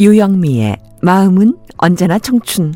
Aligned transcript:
유영미의 0.00 0.78
마음은 1.02 1.58
언제나 1.76 2.18
청춘. 2.18 2.72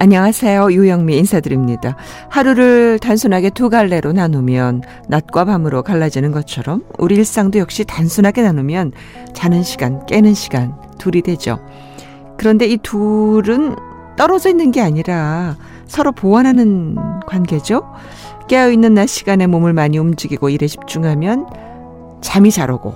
안녕하세요. 0.00 0.72
유영미 0.72 1.16
인사드립니다. 1.18 1.96
하루를 2.28 2.98
단순하게 2.98 3.50
두 3.50 3.70
갈래로 3.70 4.12
나누면 4.12 4.82
낮과 5.08 5.44
밤으로 5.44 5.84
갈라지는 5.84 6.32
것처럼 6.32 6.82
우리 6.98 7.14
일상도 7.14 7.60
역시 7.60 7.84
단순하게 7.84 8.42
나누면 8.42 8.90
자는 9.34 9.62
시간, 9.62 10.04
깨는 10.06 10.34
시간 10.34 10.74
둘이 10.98 11.22
되죠. 11.22 11.60
그런데 12.36 12.66
이 12.66 12.76
둘은 12.76 13.76
떨어져 14.16 14.50
있는 14.50 14.72
게 14.72 14.80
아니라 14.80 15.56
서로 15.86 16.10
보완하는 16.10 16.96
관계죠. 17.26 17.84
깨어있는 18.52 18.92
낮 18.92 19.06
시간에 19.06 19.46
몸을 19.46 19.72
많이 19.72 19.96
움직이고 19.96 20.50
일에 20.50 20.66
집중하면 20.66 21.46
잠이 22.20 22.50
잘 22.50 22.70
오고 22.70 22.94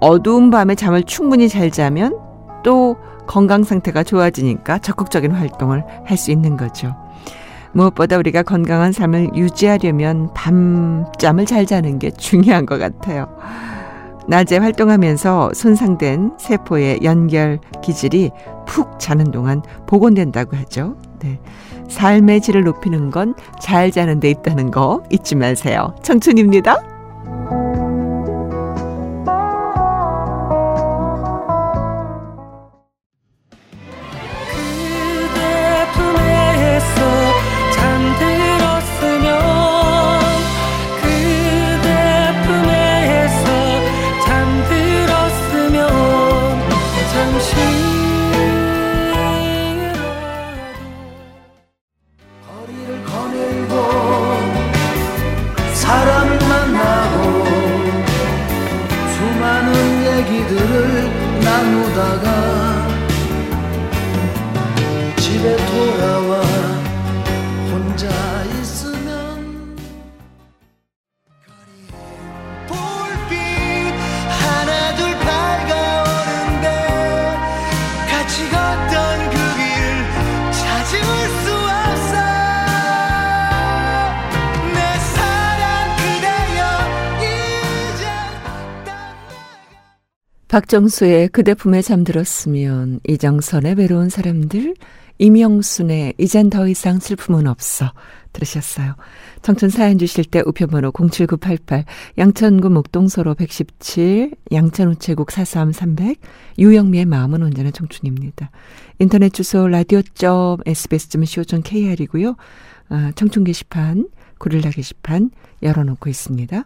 어두운 0.00 0.50
밤에 0.50 0.74
잠을 0.74 1.04
충분히 1.04 1.48
잘 1.48 1.70
자면 1.70 2.18
또 2.64 2.96
건강 3.28 3.62
상태가 3.62 4.02
좋아지니까 4.02 4.78
적극적인 4.78 5.30
활동을 5.30 5.84
할 6.04 6.18
수 6.18 6.32
있는 6.32 6.56
거죠. 6.56 6.92
무엇보다 7.70 8.18
우리가 8.18 8.42
건강한 8.42 8.90
삶을 8.90 9.36
유지하려면 9.36 10.34
밤잠을 10.34 11.46
잘 11.46 11.66
자는 11.66 12.00
게 12.00 12.10
중요한 12.10 12.66
것 12.66 12.76
같아요. 12.76 13.28
낮에 14.26 14.58
활동하면서 14.58 15.52
손상된 15.54 16.32
세포의 16.36 17.04
연결 17.04 17.60
기질이 17.80 18.32
푹 18.66 18.98
자는 18.98 19.30
동안 19.30 19.62
복원된다고 19.86 20.56
하죠. 20.56 20.96
네. 21.20 21.38
삶의 21.94 22.42
질을 22.42 22.64
높이는 22.64 23.10
건 23.10 23.34
잘 23.60 23.90
자는 23.90 24.20
데 24.20 24.28
있다는 24.30 24.70
거 24.70 25.02
잊지 25.10 25.36
마세요. 25.36 25.94
청춘입니다. 26.02 26.93
박정수의 90.54 91.28
그대 91.30 91.52
품에 91.52 91.82
잠들었으면 91.82 93.00
이정선의 93.08 93.74
외로운 93.74 94.08
사람들 94.08 94.76
임영순의 95.18 96.14
이젠 96.16 96.48
더 96.48 96.68
이상 96.68 97.00
슬픔은 97.00 97.48
없어 97.48 97.92
들으셨어요. 98.32 98.94
청춘 99.42 99.70
사연 99.70 99.98
주실 99.98 100.24
때 100.24 100.44
우편번호 100.46 100.92
07988 100.92 101.84
양천구 102.18 102.70
목동서로 102.70 103.34
117 103.34 104.30
양천 104.52 104.90
우체국 104.90 105.32
43300 105.32 106.18
유영미의 106.56 107.06
마음은 107.06 107.42
언제나 107.42 107.72
청춘입니다. 107.72 108.52
인터넷 109.00 109.32
주소 109.32 109.66
라디오.sbs.co.kr이고요. 109.66 112.36
아, 112.90 113.10
청춘 113.16 113.42
게시판 113.42 114.08
고릴라 114.38 114.70
게시판 114.70 115.32
열어놓고 115.64 116.08
있습니다. 116.08 116.64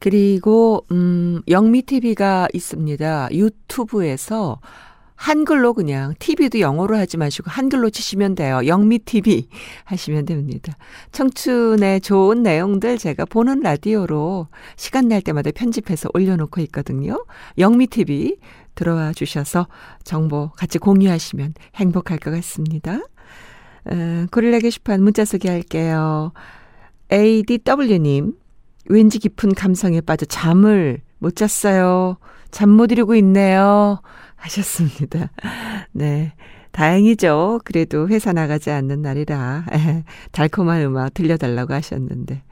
그리고 0.00 0.84
음 0.90 1.42
영미 1.46 1.82
TV가 1.82 2.48
있습니다. 2.52 3.28
유튜브에서 3.32 4.58
한글로 5.14 5.74
그냥 5.74 6.14
TV도 6.18 6.60
영어로 6.60 6.96
하지 6.96 7.18
마시고 7.18 7.50
한글로 7.50 7.90
치시면 7.90 8.34
돼요. 8.34 8.62
영미 8.66 9.00
TV 9.00 9.46
하시면 9.84 10.24
됩니다. 10.24 10.72
청춘의 11.12 12.00
좋은 12.00 12.42
내용들 12.42 12.96
제가 12.96 13.26
보는 13.26 13.60
라디오로 13.60 14.48
시간 14.76 15.08
날 15.08 15.20
때마다 15.20 15.50
편집해서 15.50 16.08
올려놓고 16.14 16.62
있거든요. 16.62 17.22
영미 17.58 17.88
TV 17.88 18.38
들어와 18.74 19.12
주셔서 19.12 19.68
정보 20.04 20.48
같이 20.56 20.78
공유하시면 20.78 21.52
행복할 21.76 22.16
것 22.16 22.30
같습니다. 22.30 23.00
어, 23.84 24.26
고릴라 24.32 24.58
게시판 24.58 25.02
문자 25.02 25.26
소개할게요. 25.26 26.32
ADW님, 27.12 28.39
왠지 28.86 29.18
깊은 29.18 29.54
감성에 29.54 30.00
빠져 30.00 30.26
잠을 30.26 31.00
못 31.18 31.36
잤어요. 31.36 32.16
잠 32.50 32.70
못 32.70 32.90
이루고 32.90 33.14
있네요. 33.16 34.00
하셨습니다. 34.36 35.30
네. 35.92 36.32
다행이죠. 36.72 37.60
그래도 37.64 38.08
회사 38.08 38.32
나가지 38.32 38.70
않는 38.70 39.02
날이라 39.02 39.64
달콤한 40.32 40.82
음악 40.82 41.14
들려달라고 41.14 41.74
하셨는데. 41.74 42.42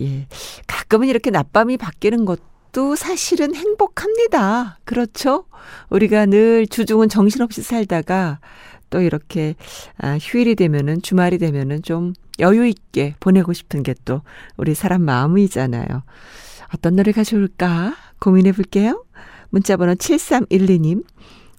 예. 0.00 0.26
가끔은 0.66 1.08
이렇게 1.08 1.30
낮밤이 1.30 1.76
바뀌는 1.76 2.24
것도 2.24 2.94
사실은 2.96 3.54
행복합니다. 3.54 4.78
그렇죠? 4.84 5.44
우리가 5.90 6.26
늘 6.26 6.66
주중은 6.68 7.08
정신없이 7.08 7.62
살다가 7.62 8.38
또 8.90 9.00
이렇게 9.00 9.54
아, 9.98 10.16
휴일이 10.20 10.54
되면은 10.54 11.02
주말이 11.02 11.38
되면은 11.38 11.82
좀 11.82 12.14
여유 12.40 12.66
있게 12.66 13.14
보내고 13.20 13.52
싶은 13.52 13.82
게 13.82 13.94
또 14.04 14.22
우리 14.56 14.74
사람 14.74 15.02
마음이잖아요. 15.02 15.86
어떤 16.74 16.96
노래가 16.96 17.24
좋을까 17.24 17.94
고민해 18.20 18.52
볼게요. 18.52 19.04
문자번호 19.50 19.94
7312님. 19.94 21.04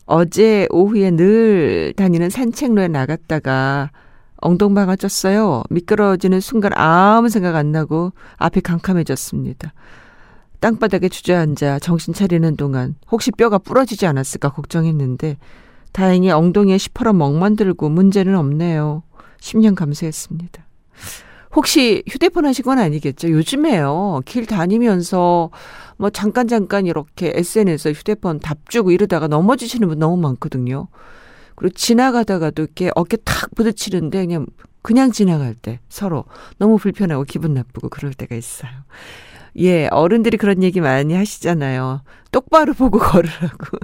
어제 0.06 0.68
오후에 0.72 1.12
늘 1.12 1.94
다니는 1.96 2.30
산책로에 2.30 2.88
나갔다가 2.88 3.92
엉덩방아 4.38 4.96
쪘어요. 4.96 5.64
미끄러지는 5.70 6.40
순간 6.40 6.72
아무 6.76 7.30
생각 7.30 7.56
안 7.56 7.72
나고 7.72 8.14
앞이 8.38 8.62
캄캄해졌습니다. 8.62 9.74
땅바닥에 10.62 11.10
주저앉아 11.10 11.80
정신 11.80 12.14
차리는 12.14 12.56
동안 12.56 12.96
혹시 13.12 13.32
뼈가 13.32 13.58
부러지지 13.58 14.08
않았을까 14.08 14.50
걱정했는데 14.50 15.38
다행히 15.92 16.32
엉덩이에 16.32 16.78
시퍼런 16.78 17.18
멍만 17.18 17.56
들고 17.56 17.90
문제는 17.90 18.36
없네요. 18.36 19.04
10년 19.40 19.76
감수했습니다. 19.76 20.69
혹시 21.56 22.04
휴대폰 22.08 22.46
하신 22.46 22.64
건 22.64 22.78
아니겠죠? 22.80 23.30
요즘에요. 23.30 24.22
길 24.26 24.46
다니면서 24.46 25.50
뭐 25.98 26.10
잠깐 26.12 26.48
잠깐 26.48 26.86
이렇게 26.86 27.32
SNS에 27.36 27.94
휴대폰 27.94 28.40
답 28.40 28.70
주고 28.70 28.92
이러다가 28.92 29.28
넘어지시는 29.28 29.88
분 29.88 30.00
너무 30.00 30.18
많거든요. 30.18 30.88
그리고 31.56 31.74
지나가다가도 31.74 32.62
이렇게 32.64 32.92
어깨 32.96 33.18
탁 33.18 33.50
부딪히는데 33.56 34.26
그냥 34.26 34.46
그냥 34.82 35.12
지나갈 35.12 35.56
때 35.56 35.80
서로 35.90 36.26
너무 36.58 36.78
불편하고 36.78 37.24
기분 37.26 37.54
나쁘고 37.54 37.90
그럴 37.90 38.14
때가 38.14 38.36
있어요. 38.36 38.72
예, 39.58 39.88
어른들이 39.88 40.38
그런 40.38 40.64
얘기 40.64 40.80
많이 40.80 41.16
하시잖아요. 41.16 42.04
똑바로 42.32 42.74
보고 42.74 43.00
걸으라고. 43.02 43.78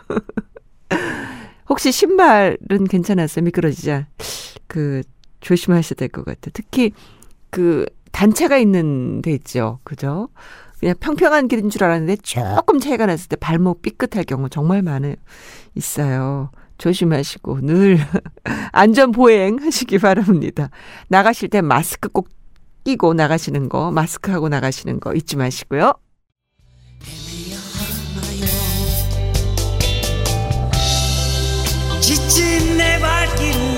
혹시 1.67 1.91
신발은 1.91 2.85
괜찮았어요? 2.89 3.43
미끄러지자. 3.43 4.07
그, 4.67 5.01
조심하셔야 5.41 5.95
될 5.95 6.07
것 6.09 6.23
같아요. 6.25 6.51
특히 6.53 6.91
그 7.55 7.85
단차가 8.11 8.57
있는 8.57 9.21
데 9.21 9.31
있죠. 9.31 9.79
그죠? 9.85 10.27
그냥 10.81 10.93
평평한 10.99 11.47
길인 11.47 11.69
줄 11.69 11.85
알았는데 11.85 12.17
조금 12.17 12.81
차이가 12.81 13.05
났을 13.05 13.29
때 13.29 13.37
발목 13.37 13.81
삐끗할 13.81 14.25
경우 14.25 14.49
정말 14.49 14.81
많아요. 14.81 15.15
있어요. 15.73 16.51
조심하시고 16.77 17.61
늘 17.61 17.97
안전 18.73 19.13
보행 19.13 19.57
하시기 19.61 19.99
바랍니다. 19.99 20.69
나가실 21.07 21.47
때 21.47 21.61
마스크 21.61 22.09
꼭 22.09 22.27
끼고 22.83 23.13
나가시는 23.13 23.69
거, 23.69 23.89
마스크 23.89 24.31
하고 24.31 24.49
나가시는 24.49 24.99
거 24.99 25.13
잊지 25.13 25.37
마시고요. 25.37 25.93
지친 32.01 32.77
내 32.77 32.99
발길을 32.99 33.74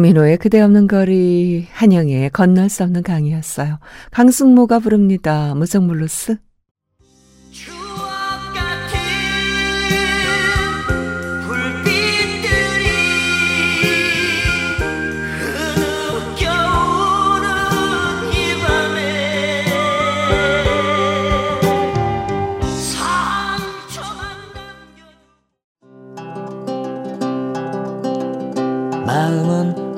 어미노의 0.00 0.38
그대 0.38 0.62
없는 0.62 0.86
거리, 0.86 1.66
한영의 1.72 2.30
건널 2.30 2.70
수 2.70 2.82
없는 2.84 3.02
강이었어요. 3.02 3.78
강승모가 4.10 4.78
부릅니다. 4.78 5.54
무성블루스. 5.54 6.38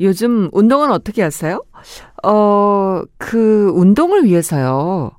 요즘 0.00 0.48
운동은 0.52 0.90
어떻게 0.90 1.22
하세요? 1.22 1.62
어, 2.24 3.02
그 3.18 3.70
운동을 3.74 4.24
위해서요. 4.24 5.12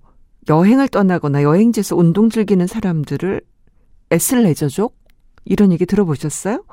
여행을 0.50 0.90
떠나거나 0.90 1.44
여행지에서 1.44 1.96
운동 1.96 2.30
즐기는 2.30 2.66
사람들을 2.68 3.42
에슬레저족? 4.12 4.96
이런 5.46 5.72
얘기 5.72 5.86
들어보셨어요? 5.86 6.64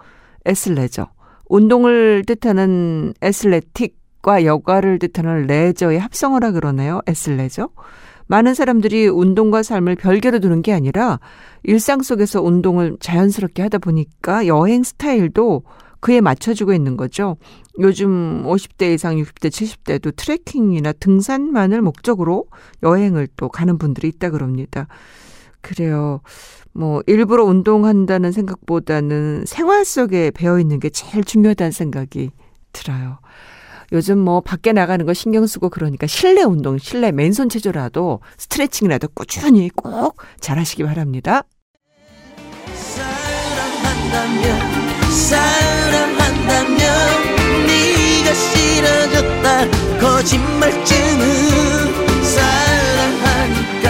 에슬레저. 0.45 1.09
운동을 1.49 2.25
뜻하는 2.27 3.15
에슬레틱과 3.21 4.45
여가를 4.45 4.99
뜻하는 4.99 5.47
레저의 5.47 5.99
합성어라 6.01 6.53
그러네요. 6.53 7.01
에슬레저. 7.07 7.69
많은 8.27 8.55
사람들이 8.55 9.09
운동과 9.09 9.63
삶을 9.63 9.97
별개로 9.97 10.39
두는 10.39 10.63
게 10.63 10.73
아니라 10.73 11.21
일상 11.65 12.03
속에서 12.03 12.41
운동을 12.41 12.97
자연스럽게 13.01 13.63
하다 13.63 13.79
보니까 13.79 14.47
여행 14.47 14.83
스타일도 14.83 15.63
그에 16.03 16.21
맞춰주고 16.21 16.75
있는 16.75 16.99
거죠. 16.99 17.39
요즘 17.79 18.43
50대 18.45 18.93
이상 18.93 19.17
60대 19.17 19.49
70대도 19.49 20.15
트레킹이나 20.15 20.93
등산만을 20.93 21.81
목적으로 21.81 22.47
여행을 22.83 23.29
또 23.37 23.49
가는 23.49 23.79
분들이 23.79 24.09
있다 24.09 24.31
그럽니다. 24.31 24.89
그래요. 25.63 26.21
뭐 26.73 27.03
일부러 27.07 27.45
운동한다는 27.45 28.33
생각보다는 28.33 29.45
생활 29.47 29.85
속에 29.85 30.33
배어 30.33 30.59
있는 30.59 30.81
게 30.81 30.91
제일 30.91 31.23
중요하다는 31.23 31.71
생각이 31.71 32.31
들어요. 32.73 33.21
요즘 33.93 34.19
뭐 34.19 34.41
밖에 34.41 34.73
나가는 34.73 35.07
거 35.07 35.15
신경 35.15 35.47
쓰고 35.47 35.69
그러니까 35.69 36.09
실내 36.09 36.43
운동, 36.43 36.79
실내 36.79 37.13
맨손 37.13 37.49
체조라도 37.49 38.21
스트레칭이라도 38.39 39.09
꾸준히 39.15 39.69
꼭 39.69 40.17
잘하시기 40.41 40.83
바랍니다. 40.83 41.45
사랑한다면 42.75 44.82
네가 47.67 48.33
싫어졌다. 48.35 49.45
거짓말쯤은 50.01 51.23
사랑하니까 52.25 53.87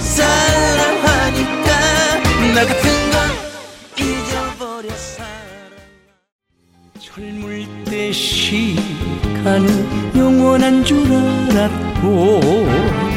사랑하니까 0.00 1.68
나 2.54 2.66
같은 2.66 2.84
건 3.12 3.16
잊어버려 3.98 4.88
젊을 6.98 7.66
때 7.84 8.12
시간은 8.12 9.66
영원한 10.16 10.84
줄 10.84 11.06
알았고 11.52 13.07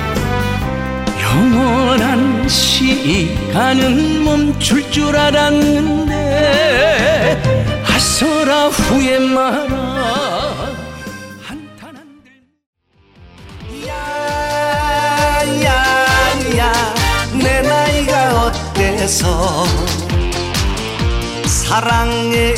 영원한 1.31 2.47
시간은 2.49 4.23
멈출 4.25 4.91
줄 4.91 5.15
알았는데 5.15 6.11
아서라 7.85 8.67
후회 8.67 9.17
마라 9.17 10.73
한탄한 11.41 12.21
들 12.23 12.33
야야야 13.87 15.83
내 17.33 17.61
나이가 17.61 18.43
어때서? 18.43 19.65
사랑의 21.47 22.50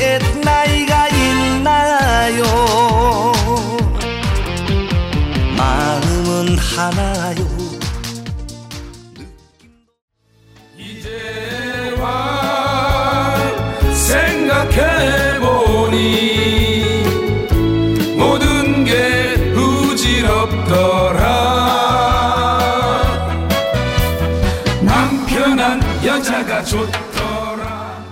좋더라 26.74 28.04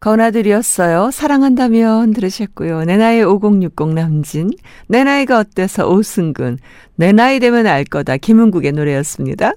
건아들이었어요. 0.00 1.12
사랑한다면 1.12 2.12
들으셨고요. 2.12 2.82
내 2.84 2.96
나이 2.96 3.22
5060 3.22 3.94
남진, 3.94 4.50
내 4.88 5.04
나이가 5.04 5.38
어때서 5.38 5.88
오승근, 5.88 6.58
내 6.96 7.12
나이 7.12 7.38
되면 7.38 7.68
알 7.68 7.84
거다 7.84 8.16
김은국의 8.16 8.72
노래였습니다. 8.72 9.52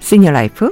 시니어 0.00 0.32
라이프 0.32 0.70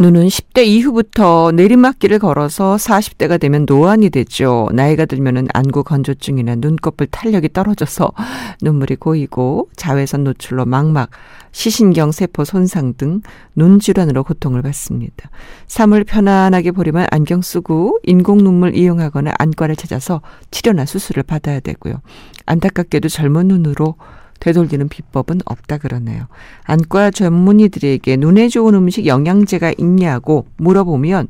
눈은 0.00 0.28
10대 0.28 0.64
이후부터 0.64 1.52
내리막길을 1.52 2.20
걸어서 2.20 2.76
40대가 2.76 3.38
되면 3.38 3.66
노안이 3.68 4.08
되죠. 4.08 4.66
나이가 4.72 5.04
들면은 5.04 5.46
안구 5.52 5.84
건조증이나 5.84 6.54
눈꺼풀 6.54 7.08
탄력이 7.08 7.52
떨어져서 7.52 8.10
눈물이 8.62 8.96
고이고 8.96 9.68
자외선 9.76 10.24
노출로 10.24 10.64
망막, 10.64 11.10
시신경 11.52 12.12
세포 12.12 12.46
손상 12.46 12.94
등 12.96 13.20
눈질환으로 13.56 14.24
고통을 14.24 14.62
받습니다. 14.62 15.28
삶을 15.66 16.04
편안하게 16.04 16.70
보려면 16.70 17.06
안경 17.10 17.42
쓰고 17.42 17.98
인공 18.04 18.38
눈물 18.38 18.74
이용하거나 18.74 19.34
안과를 19.38 19.76
찾아서 19.76 20.22
치료나 20.50 20.86
수술을 20.86 21.24
받아야 21.24 21.60
되고요. 21.60 22.00
안타깝게도 22.46 23.10
젊은 23.10 23.48
눈으로 23.48 23.96
되돌리는 24.40 24.88
비법은 24.88 25.40
없다 25.44 25.78
그러네요. 25.78 26.26
안과 26.64 27.10
전문의들에게 27.10 28.16
눈에 28.16 28.48
좋은 28.48 28.74
음식 28.74 29.06
영양제가 29.06 29.74
있냐고 29.78 30.46
물어보면 30.56 31.28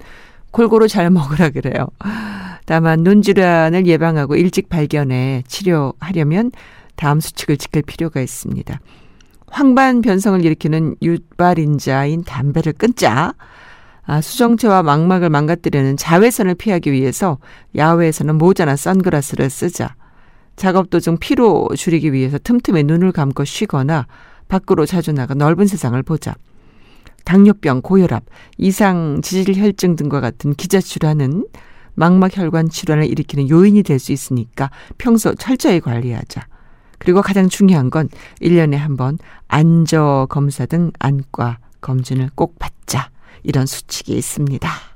골고루 0.52 0.88
잘 0.88 1.10
먹으라 1.10 1.50
그래요. 1.50 1.88
다만 2.66 3.02
눈 3.02 3.22
질환을 3.22 3.86
예방하고 3.86 4.36
일찍 4.36 4.68
발견해 4.68 5.42
치료하려면 5.46 6.52
다음 6.96 7.20
수칙을 7.20 7.56
지킬 7.56 7.82
필요가 7.82 8.20
있습니다. 8.20 8.80
황반 9.48 10.00
변성을 10.00 10.44
일으키는 10.44 10.96
유발인자인 11.02 12.22
담배를 12.24 12.72
끊자. 12.72 13.34
아, 14.06 14.20
수정체와 14.20 14.82
망막을 14.82 15.30
망가뜨리는 15.30 15.96
자외선을 15.96 16.54
피하기 16.54 16.92
위해서 16.92 17.38
야외에서는 17.76 18.36
모자나 18.36 18.76
선글라스를 18.76 19.50
쓰자. 19.50 19.94
작업 20.60 20.90
도중 20.90 21.16
피로 21.16 21.70
줄이기 21.74 22.12
위해서 22.12 22.36
틈틈이 22.36 22.82
눈을 22.82 23.12
감고 23.12 23.46
쉬거나 23.46 24.06
밖으로 24.46 24.84
자주 24.84 25.10
나가 25.10 25.32
넓은 25.32 25.66
세상을 25.66 26.00
보자. 26.02 26.34
당뇨병, 27.24 27.80
고혈압, 27.80 28.24
이상 28.58 29.22
지질혈증 29.22 29.96
등과 29.96 30.20
같은 30.20 30.52
기저질환은 30.52 31.46
망막혈관 31.94 32.68
질환을 32.68 33.06
일으키는 33.06 33.48
요인이 33.48 33.82
될 33.84 33.98
수 33.98 34.12
있으니까 34.12 34.70
평소 34.98 35.34
철저히 35.34 35.80
관리하자. 35.80 36.46
그리고 36.98 37.22
가장 37.22 37.48
중요한 37.48 37.88
건 37.88 38.10
1년에 38.42 38.76
한 38.76 38.98
번 38.98 39.16
안저 39.48 40.26
검사 40.28 40.66
등 40.66 40.90
안과 40.98 41.56
검진을 41.80 42.28
꼭 42.34 42.58
받자. 42.58 43.08
이런 43.44 43.64
수칙이 43.64 44.12
있습니다. 44.12 44.89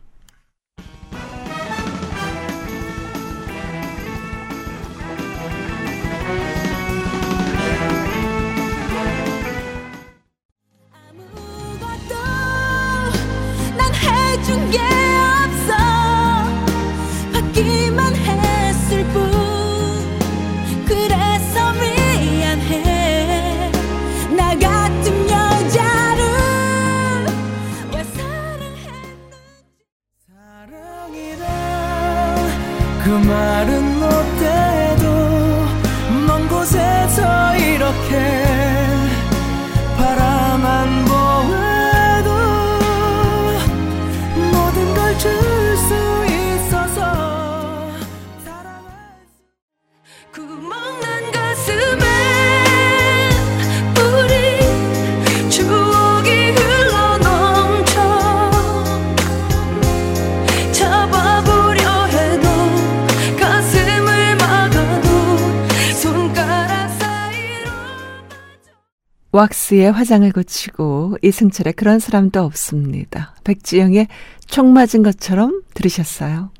왁스에 69.34 69.88
화장을 69.88 70.30
고치고 70.30 71.16
이승철의 71.20 71.72
그런 71.72 71.98
사람도 71.98 72.40
없습니다. 72.40 73.34
백지영의 73.42 74.06
총 74.46 74.72
맞은 74.72 75.02
것처럼 75.02 75.62
들으셨어요. 75.74 76.52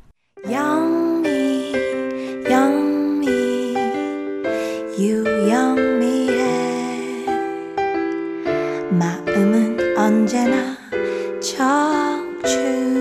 영미 0.50 1.72
영미 2.50 3.76
유영미의 4.98 6.34
마음은 8.90 9.96
언제나 9.96 10.76
청춘 11.40 12.93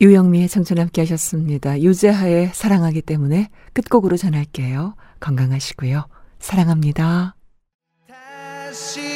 유영미의 0.00 0.48
청춘 0.48 0.78
함께 0.78 1.02
하셨습니다. 1.02 1.80
유재하의 1.80 2.50
사랑하기 2.52 3.02
때문에 3.02 3.48
끝곡으로 3.72 4.16
전할게요. 4.16 4.96
건강하시고요. 5.20 6.06
사랑합니다. 6.38 7.36
다시 8.08 9.13